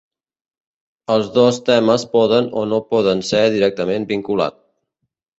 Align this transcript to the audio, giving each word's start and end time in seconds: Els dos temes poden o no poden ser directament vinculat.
Els 1.15 1.27
dos 1.33 1.59
temes 1.67 2.05
poden 2.17 2.47
o 2.61 2.63
no 2.71 2.79
poden 2.93 3.21
ser 3.27 3.41
directament 3.57 4.07
vinculat. 4.13 4.57